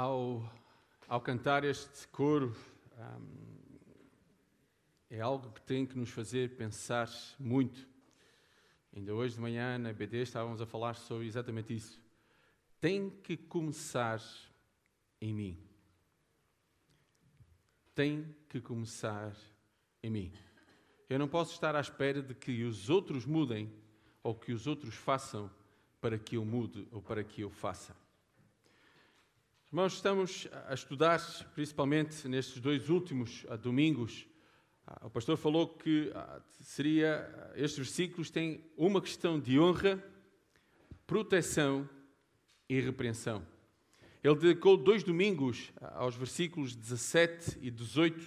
[0.00, 0.42] ao,
[1.06, 2.56] ao cantar este coro,
[2.98, 3.50] um,
[5.10, 7.86] é algo que tem que nos fazer pensar muito.
[8.96, 12.00] Ainda hoje de manhã, na BD, estávamos a falar sobre exatamente isso.
[12.80, 14.22] Tem que começar
[15.20, 15.58] em mim.
[17.94, 19.36] Tem que começar
[20.02, 20.32] em mim.
[21.10, 23.70] Eu não posso estar à espera de que os outros mudem
[24.22, 25.50] ou que os outros façam
[26.00, 27.99] para que eu mude ou para que eu faça.
[29.72, 31.20] Irmãos, estamos a estudar,
[31.54, 34.26] principalmente nestes dois últimos ah, domingos.
[34.84, 40.04] Ah, o pastor falou que ah, seria, estes versículos têm uma questão de honra,
[41.06, 41.88] proteção
[42.68, 43.46] e repreensão.
[44.24, 48.18] Ele dedicou dois domingos aos versículos 17 e 18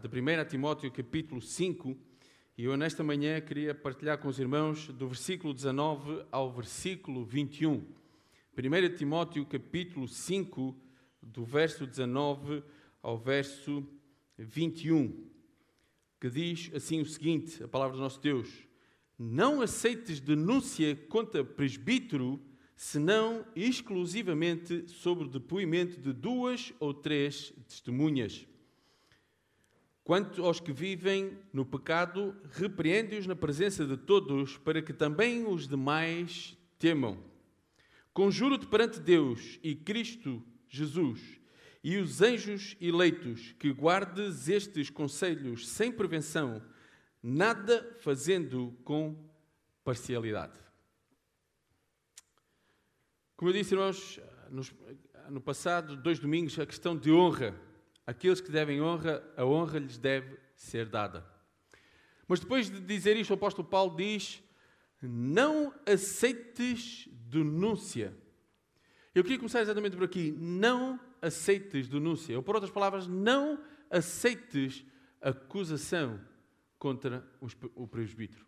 [0.00, 1.98] de 1 Timóteo capítulo 5,
[2.56, 7.98] e eu nesta manhã queria partilhar com os irmãos do versículo 19 ao versículo 21.
[8.60, 10.76] 1 Timóteo capítulo 5,
[11.22, 12.64] do verso 19
[13.00, 13.86] ao verso
[14.36, 15.30] 21,
[16.20, 18.48] que diz assim o seguinte, a palavra do nosso Deus:
[19.16, 22.40] Não aceites denúncia contra presbítero,
[22.74, 28.44] senão exclusivamente sobre o depoimento de duas ou três testemunhas.
[30.02, 35.68] Quanto aos que vivem no pecado, repreende-os na presença de todos, para que também os
[35.68, 37.37] demais temam.
[38.18, 41.20] Conjuro-te perante Deus e Cristo Jesus
[41.84, 46.60] e os anjos eleitos que guardes estes conselhos sem prevenção,
[47.22, 49.16] nada fazendo com
[49.84, 50.58] parcialidade.
[53.36, 54.18] Como eu disse, irmãos,
[55.30, 57.54] no passado, dois domingos, a questão de honra.
[58.04, 61.24] Aqueles que devem honra, a honra lhes deve ser dada.
[62.26, 64.42] Mas depois de dizer isto, o apóstolo Paulo diz:
[65.00, 68.16] Não aceites denúncia.
[69.14, 70.32] Eu queria começar exatamente por aqui.
[70.32, 72.36] Não aceites denúncia.
[72.36, 74.84] Ou, por outras palavras, não aceites
[75.20, 76.20] acusação
[76.78, 77.26] contra
[77.74, 78.46] o presbítero.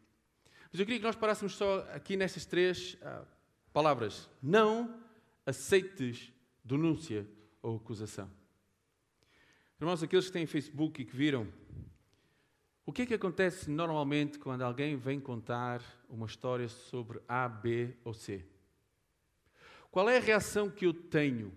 [0.72, 3.27] Mas eu queria que nós parássemos só aqui nestas três uh,
[3.72, 4.28] palavras.
[4.43, 5.03] Não
[5.44, 6.32] aceites
[6.65, 7.27] denúncia
[7.62, 8.31] ou acusação.
[9.81, 11.49] Irmãos, aqueles que têm Facebook e que viram,
[12.87, 17.95] o que é que acontece normalmente quando alguém vem contar uma história sobre A, B
[18.05, 18.45] ou C?
[19.91, 21.53] Qual é a reação que eu tenho?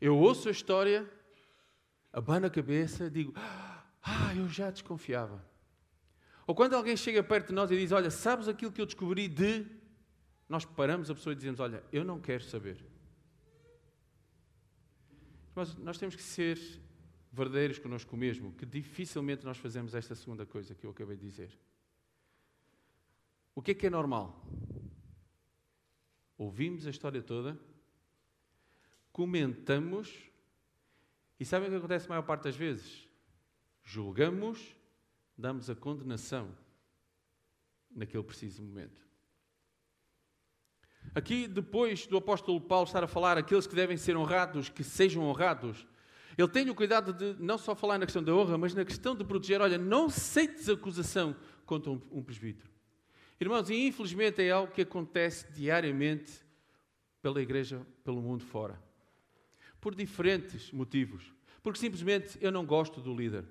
[0.00, 1.08] Eu ouço a história,
[2.12, 5.44] abano a cabeça, digo: Ah, eu já desconfiava.
[6.46, 9.28] Ou quando alguém chega perto de nós e diz: Olha, sabes aquilo que eu descobri
[9.28, 9.66] de.
[10.48, 12.82] Nós paramos a pessoa e dizemos: Olha, eu não quero saber.
[15.54, 16.58] Mas nós temos que ser
[17.38, 21.50] verdadeiros connosco mesmo, que dificilmente nós fazemos esta segunda coisa que eu acabei de dizer.
[23.54, 24.44] O que é que é normal?
[26.38, 27.58] ouvimos a história toda,
[29.12, 30.30] comentamos
[31.38, 33.08] e sabem o que acontece a maior parte das vezes?
[33.82, 34.76] Julgamos,
[35.36, 36.56] damos a condenação
[37.90, 39.06] naquele preciso momento.
[41.14, 45.24] Aqui, depois do apóstolo Paulo estar a falar aqueles que devem ser honrados, que sejam
[45.24, 45.86] honrados,
[46.38, 49.16] ele tem o cuidado de não só falar na questão da honra, mas na questão
[49.16, 49.60] de proteger.
[49.60, 51.34] Olha, não aceites acusação
[51.66, 52.70] contra um, presbítero.
[53.40, 56.32] Irmãos, e infelizmente é algo que acontece diariamente
[57.20, 58.80] pela igreja, pelo mundo fora.
[59.80, 61.24] Por diferentes motivos.
[61.60, 63.44] Porque simplesmente eu não gosto do líder.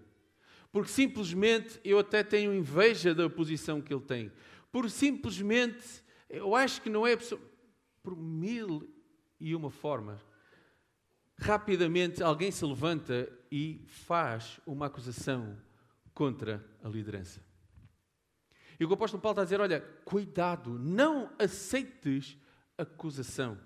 [0.71, 4.31] Porque simplesmente eu até tenho inveja da posição que ele tem.
[4.71, 5.83] Por simplesmente
[6.29, 7.17] eu acho que não é
[8.01, 8.89] por mil
[9.41, 10.21] e uma formas.
[11.39, 15.57] Rapidamente alguém se levanta e faz uma acusação
[16.13, 17.41] contra a liderança.
[18.79, 22.37] E o apóstolo Paulo está a dizer: olha, cuidado, não aceites
[22.77, 23.57] acusação.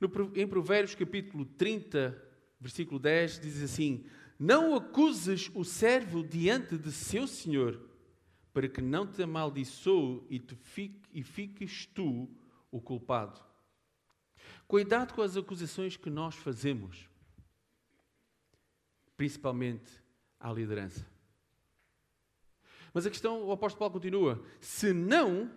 [0.00, 2.20] No, em Provérbios capítulo 30,
[2.60, 4.04] versículo 10, diz assim:
[4.38, 7.80] Não acuses o servo diante de seu senhor,
[8.52, 12.28] para que não te amaldiçoe e, te fique, e fiques tu
[12.70, 13.51] o culpado.
[14.66, 17.08] Cuidado com as acusações que nós fazemos,
[19.16, 19.90] principalmente
[20.38, 21.06] à liderança.
[22.94, 25.50] Mas a questão, o apóstolo Paulo continua: se não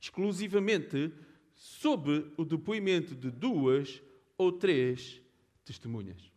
[0.00, 1.12] exclusivamente
[1.54, 4.02] sob o depoimento de duas
[4.36, 5.22] ou três
[5.64, 6.32] testemunhas.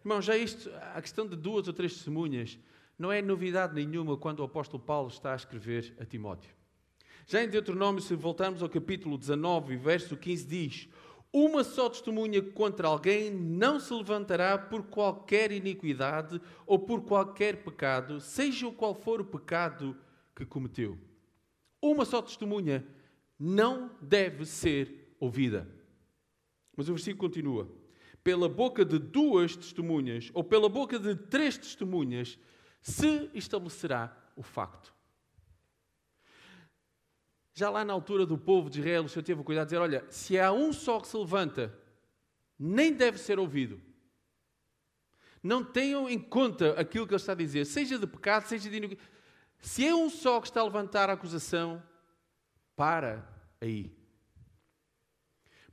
[0.00, 2.58] Irmão, já isto, a questão de duas ou três testemunhas,
[2.98, 6.52] não é novidade nenhuma quando o apóstolo Paulo está a escrever a Timóteo.
[7.26, 10.88] Já em Deuteronômio, se voltarmos ao capítulo 19, verso 15, diz:
[11.32, 18.20] Uma só testemunha contra alguém não se levantará por qualquer iniquidade ou por qualquer pecado,
[18.20, 19.96] seja o qual for o pecado
[20.34, 20.98] que cometeu.
[21.80, 22.86] Uma só testemunha
[23.38, 25.68] não deve ser ouvida.
[26.76, 27.68] Mas o versículo continua:
[28.22, 32.38] pela boca de duas testemunhas ou pela boca de três testemunhas
[32.80, 34.92] se estabelecerá o facto.
[37.54, 39.82] Já lá na altura do povo de Israel, o Senhor teve o cuidado de dizer:
[39.82, 41.76] olha, se há um só que se levanta,
[42.58, 43.80] nem deve ser ouvido.
[45.42, 48.76] Não tenham em conta aquilo que ele está a dizer, seja de pecado, seja de
[48.76, 49.08] iniquidade.
[49.58, 51.82] Se é um só que está a levantar a acusação,
[52.76, 53.28] para
[53.60, 53.96] aí.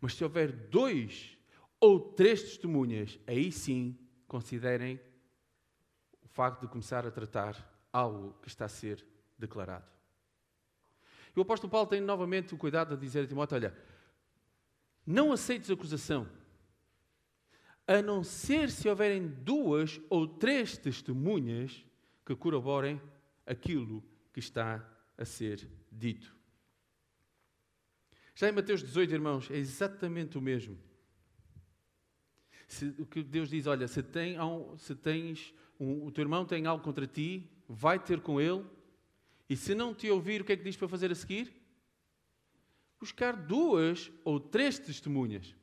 [0.02, 1.38] Mas se houver dois
[1.80, 3.98] ou três testemunhas, aí sim
[4.28, 5.00] considerem
[6.22, 7.56] o facto de começar a tratar
[7.92, 9.06] algo que está a ser
[9.38, 9.99] declarado.
[11.39, 13.74] O apóstolo Paulo tem novamente o cuidado de dizer a Timóteo: olha,
[15.07, 16.27] não aceites acusação,
[17.88, 21.86] a não ser se houverem duas ou três testemunhas
[22.25, 23.01] que corroborem
[23.45, 24.03] aquilo
[24.33, 24.86] que está
[25.18, 26.36] a ser dito.
[28.35, 30.77] Já em Mateus 18, irmãos, é exatamente o mesmo.
[32.68, 34.38] Se, o que Deus diz, olha, se, tem,
[34.77, 38.63] se tens, um, o teu irmão tem algo contra ti, vai ter com ele,
[39.50, 41.51] e se não te ouvir, o que é que diz para fazer a seguir?
[43.00, 45.56] Buscar duas ou três testemunhas.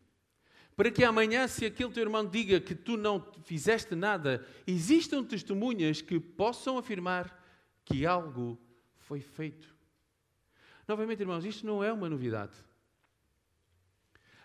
[0.74, 6.02] Para que amanhã, se aquele teu irmão diga que tu não fizeste nada, existam testemunhas
[6.02, 7.42] que possam afirmar
[7.84, 8.58] que algo
[8.98, 9.74] foi feito.
[10.86, 12.56] Novamente, irmãos, isto não é uma novidade.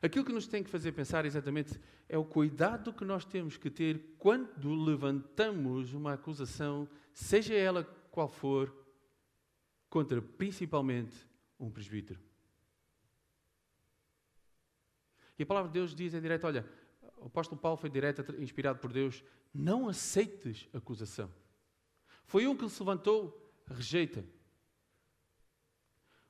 [0.01, 3.69] Aquilo que nos tem que fazer pensar exatamente é o cuidado que nós temos que
[3.69, 8.80] ter quando levantamos uma acusação, seja ela qual for,
[9.91, 11.13] contra principalmente
[11.59, 12.17] um presbítero.
[15.37, 16.65] E a palavra de Deus diz em direto: olha,
[17.17, 19.21] o apóstolo Paulo foi direto, inspirado por Deus,
[19.53, 21.29] não aceites acusação.
[22.23, 24.25] Foi um que se levantou, rejeita.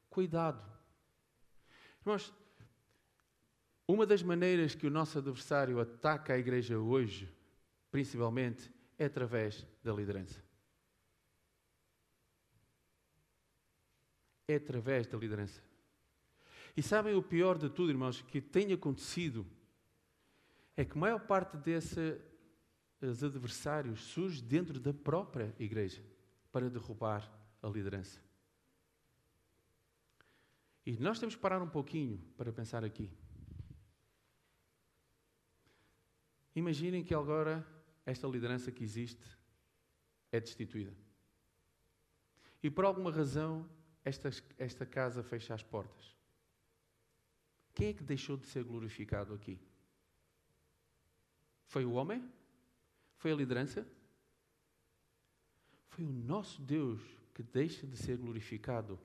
[0.10, 0.62] Cuidado.
[2.02, 2.34] Irmãos,
[3.88, 7.32] uma das maneiras que o nosso adversário ataca a igreja hoje,
[7.92, 10.51] principalmente, é através da liderança.
[14.52, 15.62] É através da liderança.
[16.76, 19.46] E sabem o pior de tudo, irmãos, que tem acontecido
[20.76, 26.04] é que a maior parte desses adversários surge dentro da própria igreja
[26.52, 27.32] para derrubar
[27.62, 28.20] a liderança.
[30.86, 33.10] E nós temos que parar um pouquinho para pensar aqui.
[36.54, 37.66] Imaginem que agora
[38.06, 39.26] esta liderança que existe
[40.30, 40.94] é destituída.
[42.62, 43.70] E por alguma razão
[44.04, 46.16] esta, esta casa fecha as portas.
[47.74, 49.60] Quem é que deixou de ser glorificado aqui?
[51.66, 52.24] Foi o homem?
[53.16, 53.88] Foi a liderança?
[55.90, 57.02] Foi o nosso Deus
[57.34, 59.00] que deixa de ser glorificado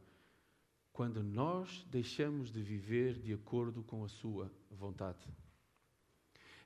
[0.92, 5.28] quando nós deixamos de viver de acordo com a Sua vontade.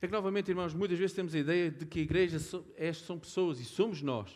[0.01, 2.39] É que, novamente, irmãos, muitas vezes temos a ideia de que a igreja
[2.77, 4.35] é, são pessoas e somos nós.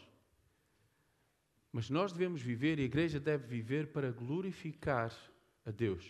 [1.75, 5.13] Mas nós devemos viver, e a igreja deve viver para glorificar
[5.67, 6.05] a Deus.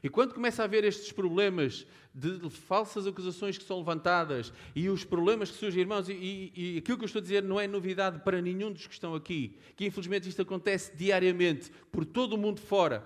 [0.00, 1.84] E quando começa a haver estes problemas
[2.14, 6.78] de falsas acusações que são levantadas e os problemas que surgem, irmãos, e, e, e,
[6.78, 9.58] aquilo que eu estou a dizer não é novidade para nenhum dos que estão aqui,
[9.74, 13.04] que infelizmente isto acontece diariamente por todo o mundo fora.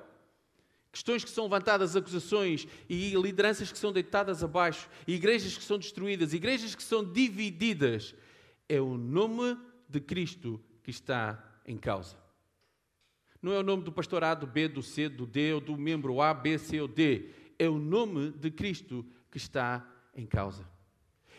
[0.93, 6.35] Questões que são levantadas, acusações e lideranças que são deitadas abaixo, igrejas que são destruídas,
[6.35, 8.15] igrejas que são divididas.
[8.69, 9.57] É o nome
[9.89, 12.17] de Cristo que está em causa.
[13.43, 15.77] Não é o nome do pastor A, do B, do C, do D ou do
[15.77, 17.29] membro A, B, C ou D.
[17.59, 20.67] É o nome de Cristo que está em causa.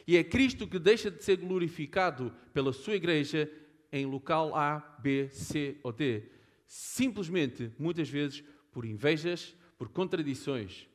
[0.05, 3.51] E é Cristo que deixa de ser glorificado pela sua igreja
[3.91, 6.29] em local A, B, C ou D.
[6.67, 10.87] Simplesmente, muitas vezes, por invejas, por contradições.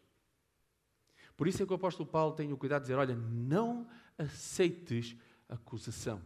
[1.37, 5.16] Por isso é que o apóstolo Paulo tem o cuidado de dizer: olha, não aceites
[5.49, 6.23] acusação.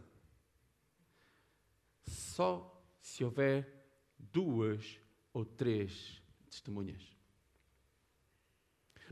[2.09, 3.67] Só se houver
[4.17, 4.99] duas
[5.33, 7.01] ou três testemunhas.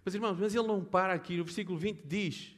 [0.04, 1.36] Mas irmãos, mas ele não para aqui.
[1.38, 2.56] No versículo 20 diz: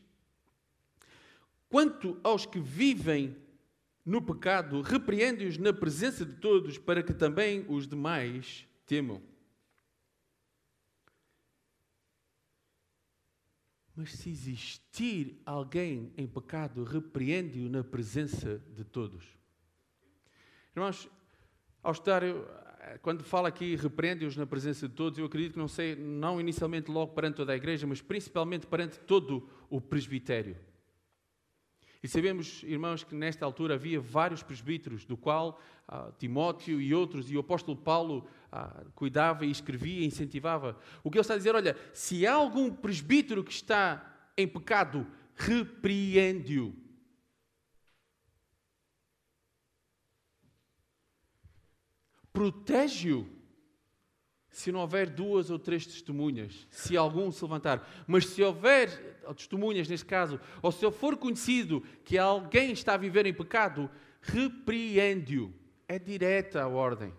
[1.67, 3.35] Quanto aos que vivem
[4.05, 9.21] no pecado, repreende-os na presença de todos, para que também os demais temam.
[13.95, 19.38] Mas se existir alguém em pecado, repreende-o na presença de todos.
[20.75, 21.09] Irmãos,
[21.91, 22.21] estar,
[23.01, 26.91] quando fala aqui, repreende-os na presença de todos, eu acredito que não sei, não inicialmente
[26.91, 30.55] logo perante toda a igreja, mas principalmente perante todo o presbitério.
[32.01, 37.29] E sabemos, irmãos, que nesta altura havia vários presbíteros, do qual ah, Timóteo e outros,
[37.29, 40.77] e o apóstolo Paulo ah, cuidava e escrevia e incentivava.
[41.03, 45.05] O que ele está a dizer, olha, se há algum presbítero que está em pecado,
[45.35, 46.73] repreende-o.
[52.39, 53.27] Protege-o
[54.49, 57.85] se não houver duas ou três testemunhas, se algum se levantar.
[58.07, 63.25] Mas se houver testemunhas neste caso, ou se for conhecido que alguém está a viver
[63.25, 63.91] em pecado,
[64.21, 65.53] repreende-o.
[65.85, 67.13] É direta a ordem.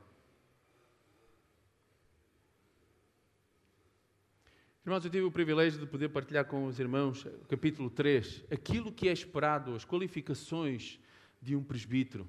[4.86, 9.06] Irmãos, eu tive o privilégio de poder partilhar com os irmãos, capítulo 3, aquilo que
[9.06, 10.98] é esperado, as qualificações
[11.42, 12.26] de um presbítero.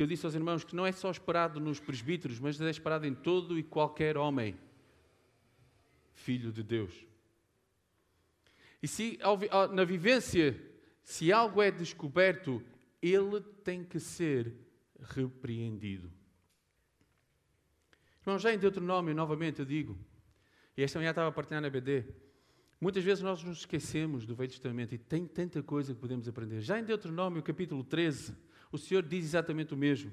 [0.00, 3.06] Que eu disse aos irmãos que não é só esperado nos presbíteros, mas é esperado
[3.06, 4.56] em todo e qualquer homem,
[6.14, 7.04] filho de Deus.
[8.82, 9.18] E se
[9.74, 10.58] na vivência,
[11.04, 12.64] se algo é descoberto,
[13.02, 14.54] ele tem que ser
[15.02, 16.10] repreendido.
[18.22, 19.98] Irmão, já em Deuteronômio, novamente eu digo,
[20.78, 22.06] e esta manhã estava a partilhar na BD,
[22.80, 26.62] muitas vezes nós nos esquecemos do Velho Testamento e tem tanta coisa que podemos aprender.
[26.62, 28.34] Já em Deuteronômio, capítulo 13,
[28.70, 30.12] o Senhor diz exatamente o mesmo.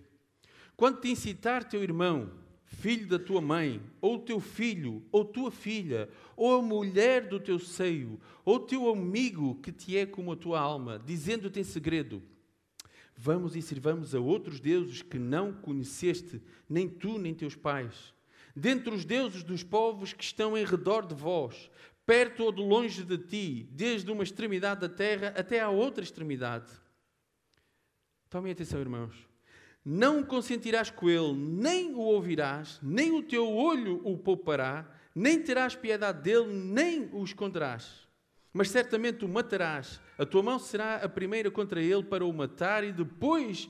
[0.76, 2.32] Quando te incitar teu irmão
[2.68, 7.58] filho da tua mãe, ou teu filho, ou tua filha, ou a mulher do teu
[7.58, 12.22] seio, ou teu amigo que te é como a tua alma, dizendo-te em segredo:
[13.16, 18.14] Vamos e sirvamos a outros deuses que não conheceste, nem tu nem teus pais.
[18.56, 21.70] Dentre os deuses dos povos que estão em redor de vós,
[22.06, 26.70] perto ou de longe de ti, desde uma extremidade da terra até à outra extremidade.
[28.30, 29.28] Tomem atenção, irmãos
[29.90, 35.78] não consentirás com ele, nem o ouvirás, nem o teu olho o poupará, nem terás
[35.78, 38.06] piedade dele, nem o esconderás.
[38.52, 40.02] Mas certamente o matarás.
[40.18, 43.70] A tua mão será a primeira contra ele para o matar, e depois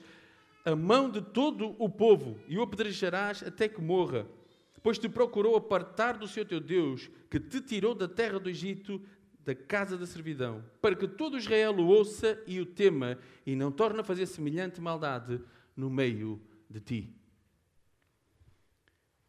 [0.65, 4.25] a mão de todo o povo, e o apedrejarás até que morra.
[4.81, 8.99] Pois te procurou apartar do seu teu Deus, que te tirou da terra do Egito,
[9.47, 13.71] da casa da servidão, para que todo Israel o ouça e o tema, e não
[13.71, 15.39] torne a fazer semelhante maldade
[15.73, 17.15] no meio de ti.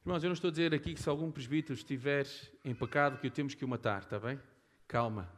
[0.04, 2.26] Irmãos, eu não estou a dizer aqui que se algum presbítero estiver
[2.64, 4.40] em pecado, que o temos que o matar, está bem?
[4.88, 5.30] Calma.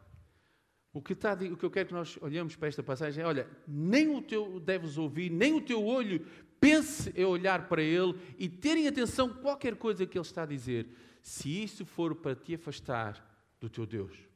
[0.95, 3.47] O que, está, o que eu quero que nós olhemos para esta passagem é: olha,
[3.69, 6.27] nem o teu deves ouvir, nem o teu olho
[6.59, 10.89] pense em olhar para ele e terem atenção qualquer coisa que ele está a dizer,
[11.21, 13.23] se isso for para te afastar
[13.61, 14.30] do teu Deus.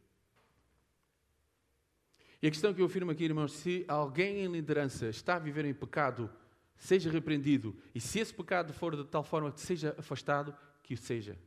[2.44, 5.64] E a questão que eu afirmo aqui, irmãos, se alguém em liderança está a viver
[5.64, 6.30] em pecado,
[6.76, 7.74] seja repreendido.
[7.94, 11.38] E se esse pecado for de tal forma que seja afastado, que o seja.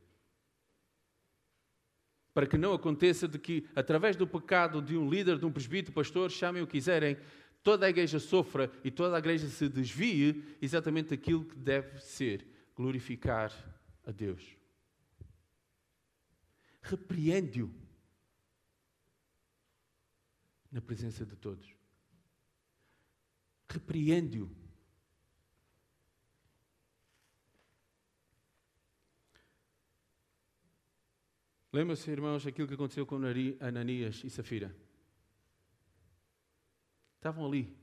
[2.34, 5.94] Para que não aconteça de que, através do pecado de um líder, de um presbítero,
[5.94, 7.16] pastor, chamem o que quiserem,
[7.62, 12.44] toda a igreja sofra e toda a igreja se desvie exatamente daquilo que deve ser
[12.74, 13.52] glorificar
[14.04, 14.42] a Deus.
[16.82, 17.72] Repreende-o
[20.70, 21.74] na presença de todos.
[23.68, 24.50] Repreende-o
[31.70, 33.20] Lembra-se, irmãos, aquilo que aconteceu com
[33.60, 34.74] Ananias e Safira?
[37.16, 37.76] Estavam ali,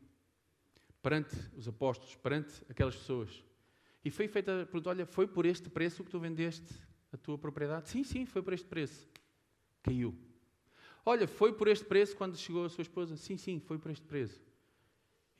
[1.03, 3.43] perante os apóstolos, perante aquelas pessoas.
[4.03, 6.73] E foi feita a pergunta: olha, foi por este preço que tu vendeste
[7.11, 7.87] a tua propriedade?
[7.87, 9.07] Sim, sim, foi por este preço.
[9.83, 10.17] Caiu.
[11.05, 13.15] Olha, foi por este preço quando chegou a sua esposa?
[13.15, 14.41] Sim, sim, foi por este preço.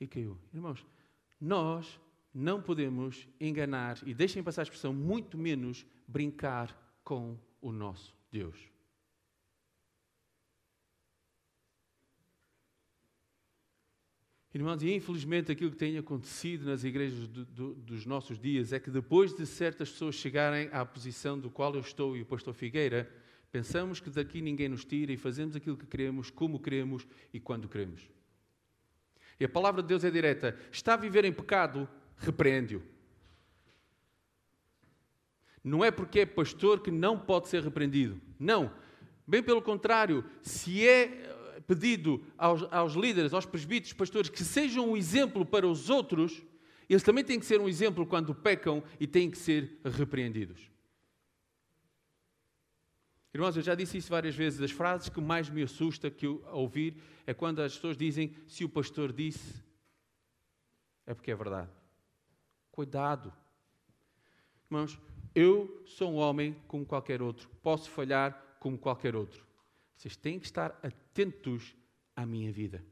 [0.00, 0.38] E caiu.
[0.54, 0.86] Irmãos,
[1.40, 1.98] nós
[2.32, 8.56] não podemos enganar, e deixem passar a expressão, muito menos brincar com o nosso Deus.
[14.54, 18.80] Irmãos, e infelizmente aquilo que tem acontecido nas igrejas do, do, dos nossos dias é
[18.80, 22.54] que depois de certas pessoas chegarem à posição do qual eu estou e o pastor
[22.54, 23.10] Figueira,
[23.50, 27.68] pensamos que daqui ninguém nos tira e fazemos aquilo que queremos, como queremos e quando
[27.68, 28.08] queremos.
[29.38, 32.82] E a palavra de Deus é direta: está a viver em pecado, repreende-o.
[35.62, 38.20] Não é porque é pastor que não pode ser repreendido.
[38.38, 38.72] Não.
[39.26, 44.90] Bem pelo contrário, se é eh, pedido aos, aos líderes, aos presbíteros, pastores, que sejam
[44.90, 46.40] um exemplo para os outros,
[46.88, 50.70] eles também têm que ser um exemplo quando pecam e têm que ser repreendidos.
[53.36, 54.62] Irmãos, eu já disse isso várias vezes.
[54.62, 58.64] As frases que mais me assusta que eu ouvir é quando as pessoas dizem: se
[58.64, 59.62] o pastor disse,
[61.04, 61.70] é porque é verdade.
[62.72, 63.30] Cuidado.
[64.70, 64.98] Irmãos,
[65.34, 69.46] eu sou um homem como qualquer outro, posso falhar como qualquer outro.
[69.94, 71.76] Vocês têm que estar atentos
[72.16, 72.82] à minha vida.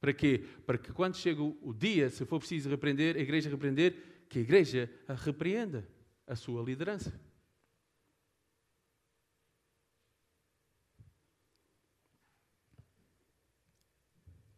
[0.00, 0.44] Para quê?
[0.66, 4.42] Para que quando chega o dia, se for preciso repreender, a igreja repreender, que a
[4.42, 4.90] igreja
[5.22, 5.86] repreenda
[6.26, 7.25] a sua liderança.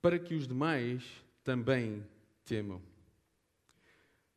[0.01, 1.03] Para que os demais
[1.43, 2.05] também
[2.45, 2.81] temam.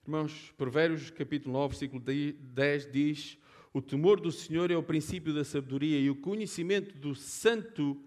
[0.03, 3.37] Irmãos, Provérbios capítulo 9, versículo 10 diz:
[3.71, 8.01] O temor do Senhor é o princípio da sabedoria e o conhecimento do santo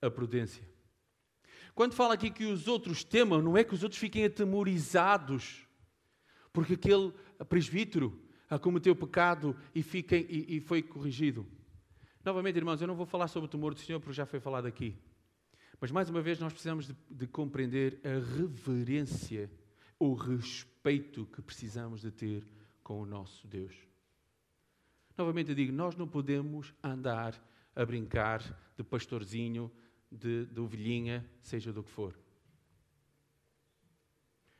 [0.00, 0.66] a prudência.
[1.74, 5.66] Quando fala aqui que os outros temam, não é que os outros fiquem atemorizados,
[6.52, 7.12] porque aquele
[7.48, 8.18] presbítero
[8.62, 11.46] cometeu pecado e, fiquem, e, e foi corrigido.
[12.24, 14.66] Novamente, irmãos, eu não vou falar sobre o temor do Senhor, porque já foi falado
[14.66, 14.96] aqui.
[15.80, 19.50] Mas, mais uma vez, nós precisamos de, de compreender a reverência,
[19.98, 22.46] o respeito que precisamos de ter
[22.82, 23.74] com o nosso Deus.
[25.16, 27.40] Novamente eu digo, nós não podemos andar
[27.74, 28.42] a brincar
[28.76, 29.70] de pastorzinho,
[30.10, 32.18] de, de ovelhinha, seja do que for.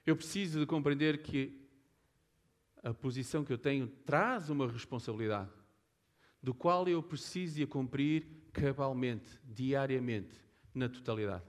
[0.07, 1.69] Eu preciso de compreender que
[2.83, 5.51] a posição que eu tenho traz uma responsabilidade,
[6.43, 11.45] do qual eu preciso de a cumprir cabalmente, diariamente, na totalidade.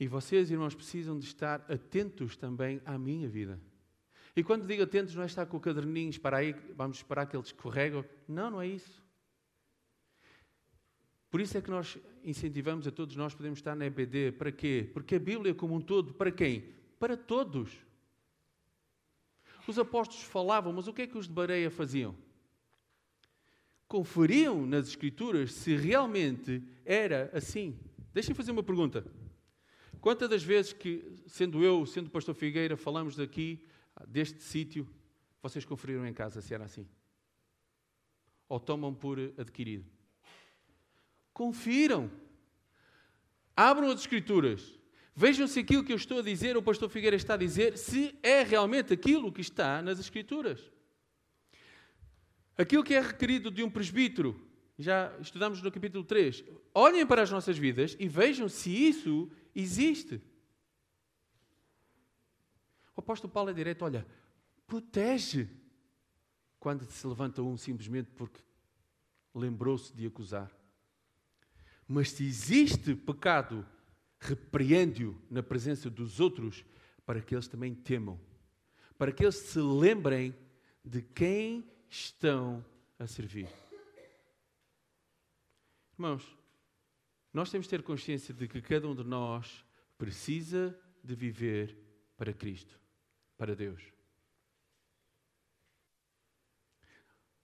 [0.00, 3.60] E vocês, irmãos, precisam de estar atentos também à minha vida.
[4.36, 7.36] E quando digo atentos, não é estar com o caderninho, para aí, vamos esperar que
[7.36, 8.08] ele escorrega.
[8.28, 9.02] Não, não é isso.
[11.28, 14.32] Por isso é que nós incentivamos a todos nós podemos estar na EBD.
[14.32, 14.88] Para quê?
[14.94, 16.72] Porque a Bíblia como um todo, para quem?
[16.98, 17.76] Para todos.
[19.66, 22.14] Os apóstolos falavam, mas o que é que os de Bareia faziam?
[23.88, 27.76] Conferiam nas Escrituras se realmente era assim.
[28.12, 29.04] Deixem fazer uma pergunta.
[29.98, 33.66] Quantas das vezes que, sendo eu, sendo o pastor Figueira, falamos daqui,
[34.06, 34.86] deste sítio,
[35.42, 36.86] vocês conferiram em casa se era assim?
[38.48, 39.86] Ou tomam por adquirido?
[41.32, 42.10] Confiram.
[43.56, 44.78] Abram as Escrituras.
[45.14, 48.16] Vejam se aquilo que eu estou a dizer, o pastor Figueira está a dizer, se
[48.22, 50.70] é realmente aquilo que está nas Escrituras.
[52.58, 54.44] Aquilo que é requerido de um presbítero,
[54.76, 56.42] já estudamos no capítulo 3.
[56.74, 60.20] Olhem para as nossas vidas e vejam se isso existe.
[62.96, 64.04] O apóstolo Paulo é direto, olha,
[64.66, 65.48] protege
[66.58, 68.40] quando se levanta um simplesmente porque
[69.32, 70.50] lembrou-se de acusar.
[71.86, 73.64] Mas se existe pecado,
[74.18, 76.64] repreende-o na presença dos outros,
[77.06, 78.18] para que eles também temam,
[78.98, 80.34] para que eles se lembrem
[80.84, 82.64] de quem estão
[82.98, 83.48] a servir.
[85.94, 86.24] Irmãos,
[87.32, 89.64] nós temos de ter consciência de que cada um de nós
[89.96, 91.76] precisa de viver
[92.16, 92.78] para Cristo,
[93.36, 93.82] para Deus.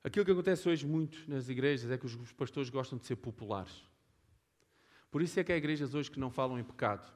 [0.03, 3.83] Aquilo que acontece hoje muito nas igrejas é que os pastores gostam de ser populares.
[5.11, 7.11] Por isso é que há igrejas hoje que não falam em pecado.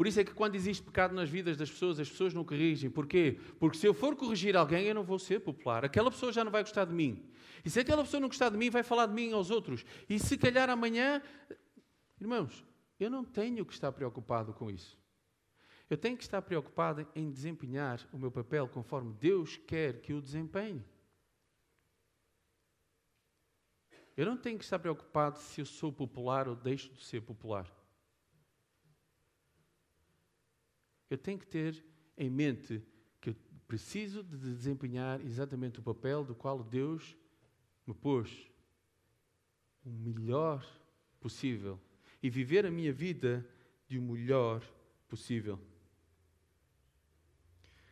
[0.00, 2.88] Por isso é que quando existe pecado nas vidas das pessoas, as pessoas não corrigem.
[2.88, 3.38] Porquê?
[3.58, 5.84] Porque se eu for corrigir alguém, eu não vou ser popular.
[5.84, 7.22] Aquela pessoa já não vai gostar de mim.
[7.62, 9.84] E se aquela pessoa não gostar de mim, vai falar de mim aos outros.
[10.08, 11.20] E se calhar amanhã.
[12.18, 12.64] Irmãos,
[12.98, 14.98] eu não tenho que estar preocupado com isso.
[15.90, 20.22] Eu tenho que estar preocupado em desempenhar o meu papel conforme Deus quer que eu
[20.22, 20.82] desempenhe.
[24.16, 27.70] Eu não tenho que estar preocupado se eu sou popular ou deixo de ser popular.
[31.10, 31.84] Eu tenho que ter
[32.16, 32.80] em mente
[33.20, 37.16] que eu preciso de desempenhar exatamente o papel do qual Deus
[37.84, 38.48] me pôs
[39.84, 40.64] o melhor
[41.20, 41.80] possível
[42.22, 43.44] e viver a minha vida
[43.88, 44.62] de o melhor
[45.08, 45.58] possível.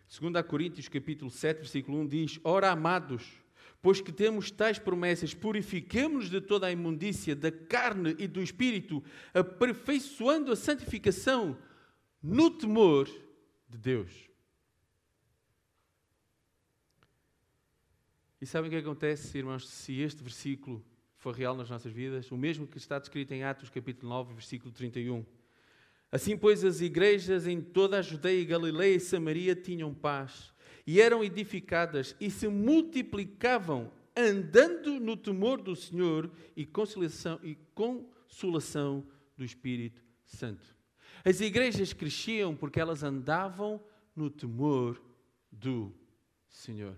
[0.06, 3.42] Segundo a Coríntios capítulo 7, versículo 1 diz: Ora, amados,
[3.80, 9.02] Pois que temos tais promessas, purifiquemos-nos de toda a imundícia da carne e do espírito,
[9.32, 11.56] aperfeiçoando a santificação
[12.22, 13.08] no temor
[13.68, 14.28] de Deus.
[18.40, 20.84] E sabem o que acontece, irmãos, se este versículo
[21.16, 22.30] for real nas nossas vidas?
[22.30, 25.24] O mesmo que está descrito em Atos capítulo 9, versículo 31.
[26.10, 30.54] Assim, pois, as igrejas em toda a Judeia, Galileia e Samaria tinham paz
[30.86, 39.06] e eram edificadas e se multiplicavam, andando no temor do Senhor e consolação, e consolação
[39.36, 40.77] do Espírito Santo.
[41.28, 43.78] As igrejas cresciam porque elas andavam
[44.16, 44.98] no temor
[45.52, 45.94] do
[46.48, 46.96] Senhor.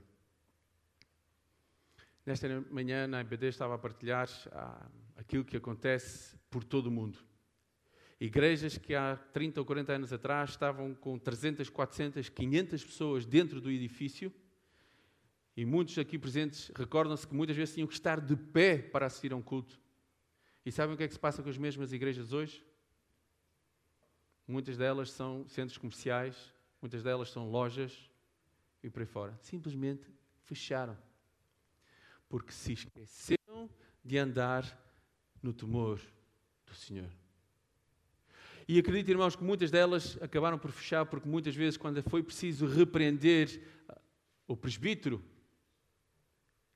[2.24, 7.18] Nesta manhã, na IBD, estava a partilhar ah, aquilo que acontece por todo o mundo.
[8.20, 13.60] Igrejas que há 30 ou 40 anos atrás estavam com 300, 400, 500 pessoas dentro
[13.60, 14.32] do edifício.
[15.56, 19.32] E muitos aqui presentes recordam-se que muitas vezes tinham que estar de pé para assistir
[19.32, 19.80] a um culto.
[20.64, 22.69] E sabem o que é que se passa com as mesmas igrejas hoje?
[24.50, 28.10] Muitas delas são centros comerciais, muitas delas são lojas
[28.82, 29.38] e por aí fora.
[29.40, 30.10] Simplesmente
[30.42, 30.98] fecharam.
[32.28, 33.70] Porque se esqueceram
[34.04, 34.64] de andar
[35.40, 36.00] no temor
[36.66, 37.10] do Senhor.
[38.66, 42.66] E acredito, irmãos, que muitas delas acabaram por fechar porque muitas vezes, quando foi preciso
[42.66, 43.62] repreender
[44.48, 45.24] o presbítero,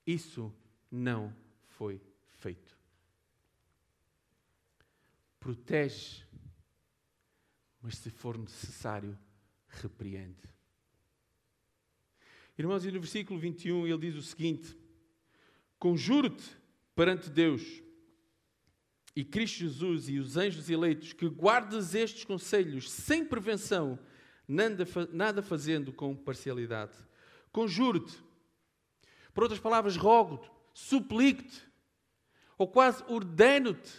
[0.06, 0.54] isso
[0.90, 1.34] não
[1.66, 2.00] foi
[2.36, 2.76] feito.
[5.40, 6.23] Protege,
[7.84, 9.16] mas se for necessário,
[9.68, 10.48] repreende.
[12.56, 14.74] Irmãos, e no versículo 21 ele diz o seguinte:
[15.78, 16.44] Conjuro-te
[16.96, 17.82] perante Deus
[19.14, 23.98] e Cristo Jesus e os anjos eleitos que guardes estes conselhos sem prevenção,
[24.48, 26.96] nada, fazendo com parcialidade.
[27.52, 28.16] Conjuro-te.
[29.34, 31.68] Por outras palavras, rogo-te, suplico-te,
[32.56, 33.92] ou quase ordeno-te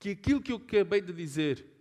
[0.00, 1.75] que aquilo que eu acabei de dizer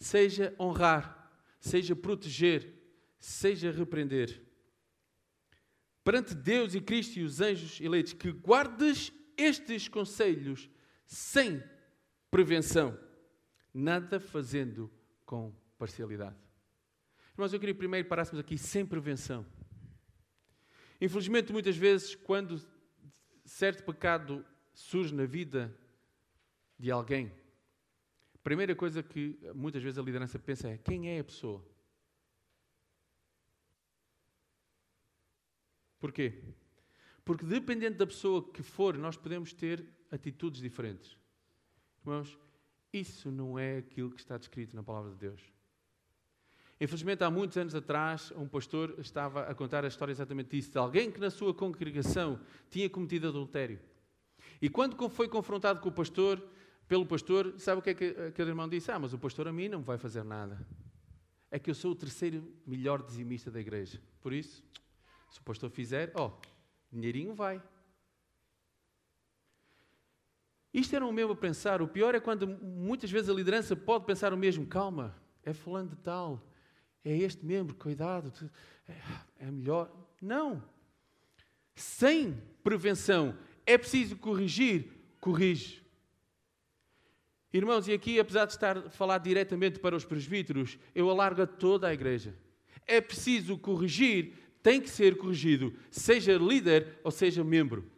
[0.00, 2.74] seja honrar, seja proteger,
[3.18, 4.42] seja repreender.
[6.02, 10.70] Perante Deus e Cristo e os anjos eleitos, que guardes estes conselhos
[11.06, 11.62] sem
[12.30, 12.98] prevenção,
[13.72, 14.90] nada fazendo
[15.26, 16.36] com parcialidade.
[17.34, 19.46] Irmãos, eu queria primeiro parássemos aqui sem prevenção.
[21.00, 22.60] Infelizmente, muitas vezes, quando
[23.44, 25.74] certo pecado surge na vida
[26.78, 27.32] de alguém,
[28.42, 31.64] primeira coisa que muitas vezes a liderança pensa é: quem é a pessoa?
[35.98, 36.42] Porquê?
[37.24, 41.16] Porque dependendo da pessoa que for, nós podemos ter atitudes diferentes.
[42.02, 42.38] Irmãos,
[42.92, 45.40] isso não é aquilo que está descrito na palavra de Deus.
[46.80, 50.78] Infelizmente, há muitos anos atrás, um pastor estava a contar a história exatamente disso, de
[50.78, 53.78] alguém que na sua congregação tinha cometido adultério.
[54.62, 56.42] E quando foi confrontado com o pastor,
[56.90, 58.90] pelo pastor, sabe o que é que aquele irmão disse?
[58.90, 60.58] Ah, mas o pastor a mim não vai fazer nada.
[61.48, 64.02] É que eu sou o terceiro melhor dizimista da igreja.
[64.20, 64.60] Por isso,
[65.30, 66.40] se o pastor fizer, ó, oh,
[66.90, 67.62] dinheirinho vai.
[70.74, 71.80] Isto era o mesmo a pensar.
[71.80, 74.66] O pior é quando muitas vezes a liderança pode pensar o mesmo.
[74.66, 76.44] Calma, é fulano de tal,
[77.04, 78.32] é este membro, cuidado,
[79.38, 79.92] é, melhor.
[80.20, 80.60] Não.
[81.72, 82.32] Sem
[82.64, 85.79] prevenção, é preciso corrigir, corrige.
[87.52, 91.46] Irmãos, e aqui, apesar de estar a falar diretamente para os presbíteros, eu alargo a
[91.46, 92.34] toda a igreja.
[92.86, 97.90] É preciso corrigir, tem que ser corrigido, seja líder ou seja membro.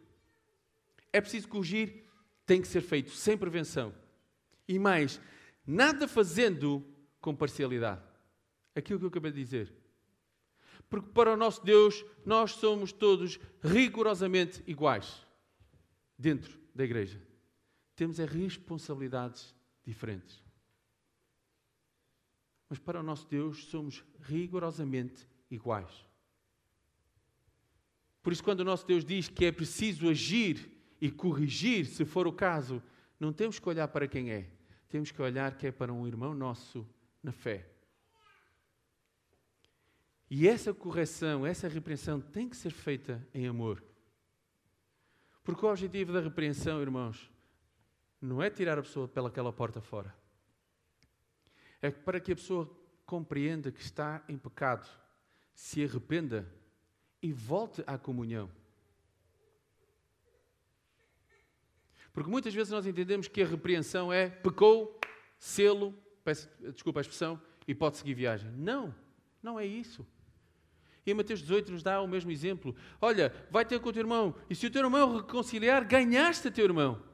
[1.11, 2.03] É preciso corrigir,
[2.45, 3.93] tem que ser feito sem prevenção.
[4.67, 5.21] E mais,
[5.67, 6.83] nada fazendo
[7.21, 8.01] com parcialidade.
[8.75, 9.71] Aquilo que eu acabei de dizer.
[10.89, 15.25] Porque para o nosso Deus, nós somos todos rigorosamente iguais
[16.17, 17.21] dentro da igreja.
[17.95, 19.53] Temos é responsabilidades
[19.85, 20.43] diferentes.
[22.69, 26.05] Mas para o nosso Deus, somos rigorosamente iguais.
[28.21, 32.25] Por isso, quando o nosso Deus diz que é preciso agir e corrigir, se for
[32.25, 32.81] o caso,
[33.19, 34.49] não temos que olhar para quem é,
[34.87, 36.87] temos que olhar que é para um irmão nosso
[37.21, 37.69] na fé.
[40.29, 43.83] E essa correção, essa repreensão tem que ser feita em amor.
[45.43, 47.29] Porque o objetivo da repreensão, irmãos,
[48.23, 50.15] não é tirar a pessoa pelaquela porta fora.
[51.81, 52.69] É para que a pessoa
[53.05, 54.87] compreenda que está em pecado,
[55.53, 56.49] se arrependa
[57.21, 58.49] e volte à comunhão.
[62.13, 64.99] Porque muitas vezes nós entendemos que a repreensão é pecou,
[65.37, 68.49] selo, peço, desculpa a expressão, e pode seguir viagem.
[68.51, 68.95] Não,
[69.41, 70.07] não é isso.
[71.05, 72.73] E em Mateus 18 nos dá o mesmo exemplo.
[73.01, 76.63] Olha, vai ter com o teu irmão, e se o teu irmão reconciliar, ganhaste teu
[76.63, 77.12] irmão.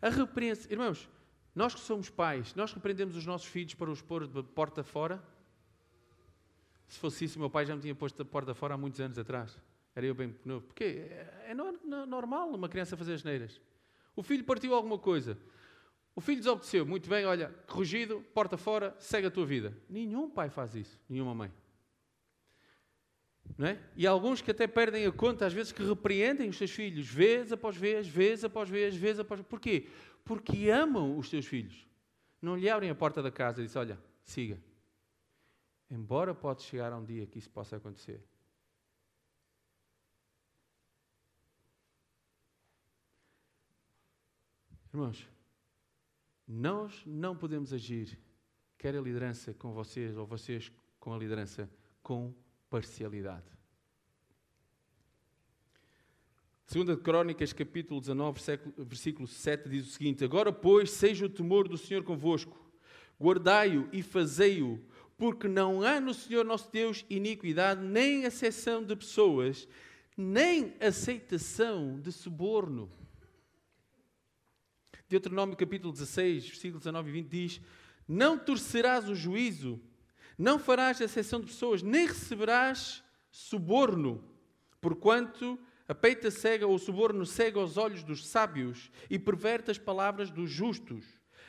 [0.00, 1.08] A repreensão, irmãos,
[1.54, 5.22] nós que somos pais, nós repreendemos os nossos filhos para os pôr de porta fora?
[6.86, 9.18] Se fosse isso, meu pai já me tinha posto a porta fora há muitos anos
[9.18, 9.56] atrás.
[9.94, 10.66] Era eu bem novo.
[10.66, 11.06] Porque
[11.46, 13.60] é normal uma criança fazer as neiras.
[14.16, 15.38] O filho partiu alguma coisa.
[16.14, 16.84] O filho desobedeceu.
[16.84, 19.76] Muito bem, olha, corrigido, porta fora, segue a tua vida.
[19.88, 20.98] Nenhum pai faz isso.
[21.08, 21.52] Nenhuma mãe.
[23.58, 23.78] É?
[23.96, 27.52] E alguns que até perdem a conta, às vezes, que repreendem os seus filhos, vez
[27.52, 29.48] após vez, vez após vez, vez após vez.
[29.48, 29.88] Porquê?
[30.24, 31.86] Porque amam os seus filhos.
[32.40, 34.58] Não lhe abrem a porta da casa e dizem, olha, siga.
[35.90, 38.22] Embora pode chegar a um dia que isso possa acontecer.
[44.92, 45.28] Irmãos,
[46.46, 48.18] nós não podemos agir,
[48.76, 51.70] quer a liderança com vocês ou vocês com a liderança,
[52.02, 52.34] com
[52.70, 53.50] parcialidade.
[56.64, 58.40] Segunda de Crónicas, capítulo 19,
[58.78, 62.56] versículo 7, diz o seguinte: Agora, pois, seja o temor do Senhor convosco,
[63.20, 64.80] guardai-o e fazei-o,
[65.18, 69.66] porque não há no Senhor nosso Deus iniquidade, nem acessão de pessoas,
[70.16, 72.88] nem aceitação de suborno.
[75.08, 77.60] Deuteronômio capítulo 16, versículos 19 e 20 diz:
[78.06, 79.80] Não torcerás o juízo,
[80.40, 84.24] não farás acessão de pessoas, nem receberás suborno,
[84.80, 89.78] porquanto a peita cega ou o suborno cega os olhos dos sábios e perverte as
[89.78, 91.04] palavras dos justos.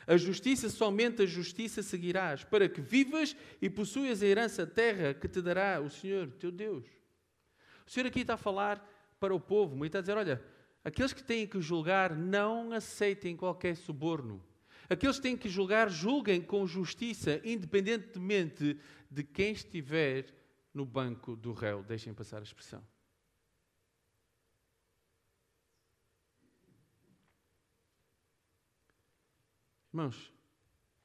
[0.06, 5.28] A justiça, somente a justiça seguirás, para que vivas e possuas a herança terra que
[5.28, 6.84] te dará o Senhor, teu Deus.
[7.86, 8.86] O Senhor aqui está a falar
[9.18, 10.42] para o povo, e está a dizer: olha,
[10.84, 14.42] Aqueles que têm que julgar, não aceitem qualquer suborno.
[14.88, 18.78] Aqueles que têm que julgar, julguem com justiça, independentemente
[19.10, 20.32] de quem estiver
[20.74, 21.82] no banco do réu.
[21.82, 22.84] Deixem passar a expressão.
[29.92, 30.32] Irmãos,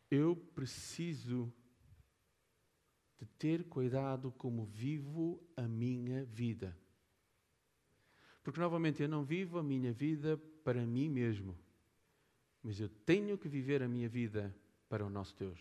[0.09, 1.53] eu preciso
[3.19, 6.77] de ter cuidado como vivo a minha vida.
[8.43, 11.57] Porque, novamente, eu não vivo a minha vida para mim mesmo,
[12.63, 14.55] mas eu tenho que viver a minha vida
[14.89, 15.59] para o nosso Deus.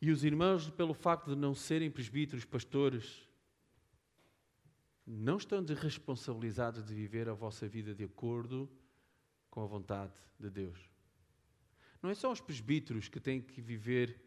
[0.00, 3.28] E os irmãos, pelo facto de não serem presbíteros, pastores,
[5.04, 8.70] não estão desresponsabilizados de viver a vossa vida de acordo
[9.50, 10.78] com a vontade de Deus.
[12.02, 14.20] Não é só os presbíteros que têm que viver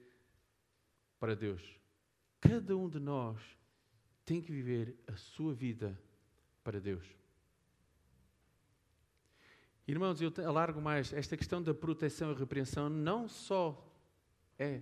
[1.19, 1.79] para Deus.
[2.41, 3.39] Cada um de nós
[4.25, 5.97] tem que viver a sua vida
[6.63, 7.05] para Deus.
[9.87, 11.11] Irmãos, eu alargo mais.
[11.11, 13.91] Esta questão da proteção e repreensão não só
[14.57, 14.81] é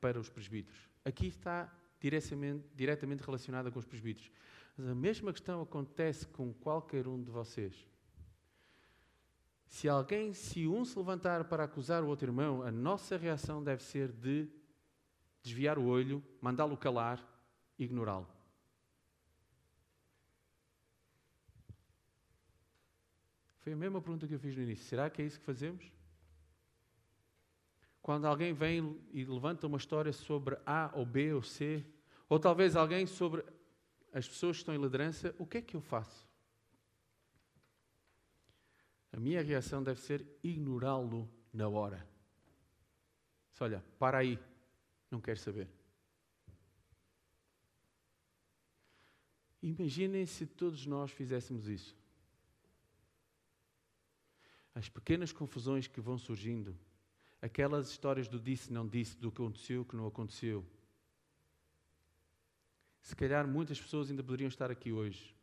[0.00, 0.88] para os presbíteros.
[1.04, 4.30] Aqui está diretamente, relacionada com os presbíteros.
[4.76, 7.86] Mas a mesma questão acontece com qualquer um de vocês.
[9.66, 13.82] Se alguém, se um se levantar para acusar o outro irmão, a nossa reação deve
[13.82, 14.48] ser de
[15.42, 17.22] desviar o olho, mandá-lo calar,
[17.78, 18.37] ignorá-lo.
[23.68, 24.86] Foi a mesma pergunta que eu fiz no início.
[24.86, 25.92] Será que é isso que fazemos?
[28.00, 31.84] Quando alguém vem e levanta uma história sobre A ou B ou C,
[32.30, 33.44] ou talvez alguém sobre
[34.10, 36.26] as pessoas que estão em liderança, o que é que eu faço?
[39.12, 42.08] A minha reação deve ser ignorá-lo na hora.
[43.52, 44.38] Se olha, para aí,
[45.10, 45.68] não quero saber.
[49.60, 52.07] Imaginem se todos nós fizéssemos isso
[54.78, 56.78] as pequenas confusões que vão surgindo,
[57.42, 60.64] aquelas histórias do disse, não disse, do que aconteceu, que não aconteceu.
[63.02, 65.34] Se calhar muitas pessoas ainda poderiam estar aqui hoje.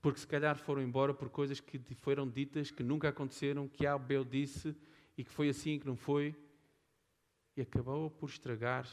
[0.00, 3.98] Porque se calhar foram embora por coisas que foram ditas que nunca aconteceram, que A
[4.30, 4.76] disse
[5.18, 6.36] e que foi assim que não foi.
[7.56, 8.86] E acabou por estragar,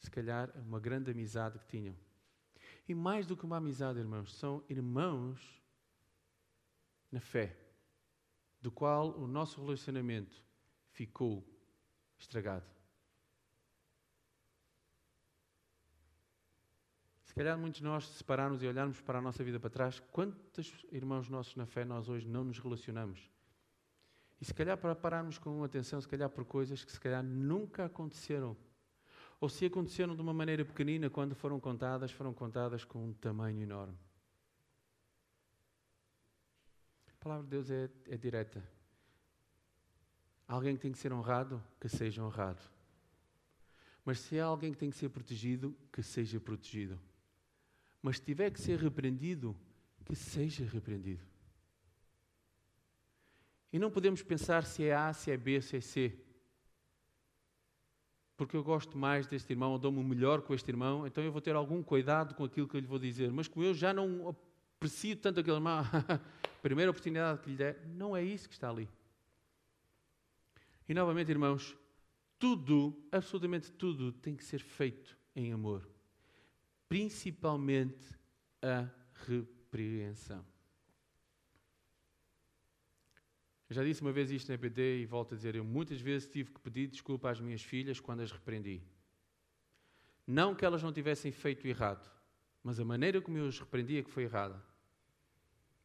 [0.00, 1.94] se calhar, uma grande amizade que tinham.
[2.88, 5.64] E mais do que uma amizade, irmãos, são irmãos
[7.10, 7.56] na fé,
[8.60, 10.42] do qual o nosso relacionamento
[10.90, 11.46] ficou
[12.18, 12.66] estragado.
[17.24, 20.00] Se calhar muitos de nós se separarmos e olharmos para a nossa vida para trás,
[20.10, 23.30] quantos irmãos nossos na fé nós hoje não nos relacionamos?
[24.40, 27.86] E se calhar para pararmos com atenção, se calhar por coisas que se calhar nunca
[27.86, 28.56] aconteceram.
[29.40, 33.62] Ou se aconteceram de uma maneira pequenina, quando foram contadas, foram contadas com um tamanho
[33.62, 33.98] enorme.
[37.26, 38.62] Palavra de Deus é, é direta.
[40.46, 42.62] Alguém que tem que ser honrado, que seja honrado.
[44.04, 47.00] Mas se há alguém que tem que ser protegido, que seja protegido.
[48.00, 49.56] Mas se tiver que ser repreendido,
[50.04, 51.24] que seja repreendido.
[53.72, 56.16] E não podemos pensar se é A, se é B, se é C.
[58.36, 61.40] Porque eu gosto mais deste irmão, ou dou-me melhor com este irmão, então eu vou
[61.40, 63.32] ter algum cuidado com aquilo que eu lhe vou dizer.
[63.32, 65.82] Mas como eu já não aprecio tanto aquele irmão,
[66.66, 68.88] primeira oportunidade que lhe der, não é isso que está ali.
[70.88, 71.76] E novamente, irmãos,
[72.40, 75.88] tudo, absolutamente tudo, tem que ser feito em amor.
[76.88, 78.04] Principalmente
[78.60, 78.88] a
[79.28, 80.44] repreensão.
[83.70, 86.28] Eu já disse uma vez isto na EBD e volto a dizer, eu muitas vezes
[86.28, 88.82] tive que pedir desculpa às minhas filhas quando as repreendi.
[90.26, 92.10] Não que elas não tivessem feito errado,
[92.60, 94.60] mas a maneira como eu as repreendi é que foi errada.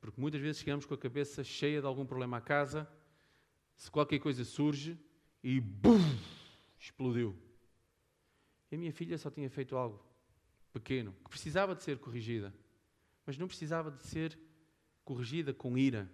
[0.02, 2.90] Porque muitas vezes chegamos com a cabeça cheia de algum problema à casa,
[3.76, 5.00] se qualquer coisa surge
[5.44, 6.02] e BUM!
[6.80, 7.38] Explodiu.
[8.72, 10.04] E a minha filha só tinha feito algo
[10.74, 12.54] pequeno, que precisava de ser corrigida,
[13.26, 14.38] mas não precisava de ser
[15.06, 16.12] corrigida com ira.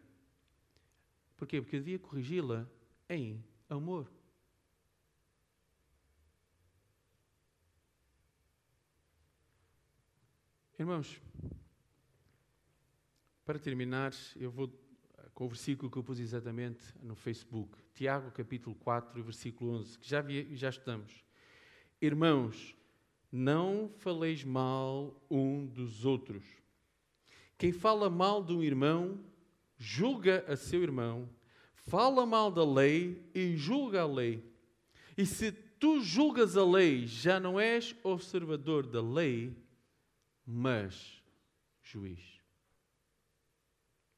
[1.38, 1.62] Porquê?
[1.62, 2.70] Porque devia corrigi-la
[3.08, 4.12] em amor.
[10.78, 11.22] Irmãos,
[13.48, 14.70] para terminar, eu vou
[15.34, 17.78] com o versículo que eu pus exatamente no Facebook.
[17.94, 21.24] Tiago, capítulo 4, versículo 11, que já, vi, já estudamos.
[22.02, 22.76] Irmãos,
[23.32, 26.44] não faleis mal um dos outros.
[27.58, 29.18] Quem fala mal de um irmão,
[29.78, 31.30] julga a seu irmão,
[31.74, 34.44] fala mal da lei e julga a lei.
[35.18, 39.56] E se tu julgas a lei, já não és observador da lei,
[40.46, 41.24] mas
[41.82, 42.37] juiz.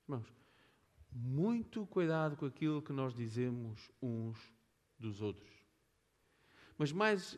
[0.09, 0.33] Irmãos,
[1.11, 4.39] muito cuidado com aquilo que nós dizemos uns
[4.97, 5.47] dos outros.
[6.79, 7.37] Mas mais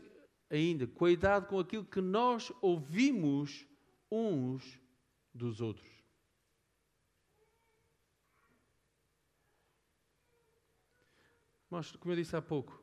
[0.49, 3.67] ainda, cuidado com aquilo que nós ouvimos
[4.09, 4.79] uns
[5.33, 5.91] dos outros.
[11.69, 12.81] Mas, como eu disse há pouco,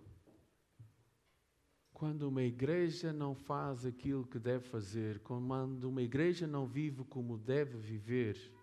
[1.95, 7.39] quando uma igreja não faz aquilo que deve fazer, quando uma igreja não vive como
[7.39, 8.58] deve viver,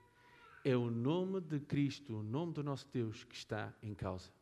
[0.65, 4.34] é o nome de Cristo, o nome do nosso Deus que está em causa.